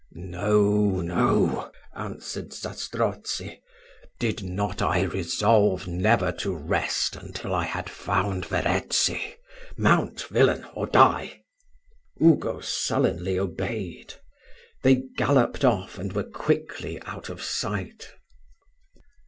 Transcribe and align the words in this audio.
"No, 0.13 0.99
no," 1.01 1.71
answered 1.95 2.53
Zastrozzi; 2.53 3.61
"did 4.19 4.41
not 4.43 4.81
I 4.81 5.03
resolve 5.03 5.85
never 5.87 6.31
to 6.41 6.55
rest 6.55 7.15
until 7.15 7.53
I 7.53 7.65
had 7.65 7.87
found 7.87 8.47
Verezzi? 8.47 9.35
Mount, 9.77 10.23
villain, 10.23 10.65
or 10.73 10.87
die." 10.87 11.43
Ugo 12.19 12.61
sullenly 12.61 13.37
obeyed. 13.37 14.15
They 14.81 15.03
galloped 15.17 15.63
off, 15.63 15.99
and 15.99 16.13
were 16.13 16.23
quickly 16.23 16.99
out 17.03 17.29
of 17.29 17.43
sight. 17.43 18.09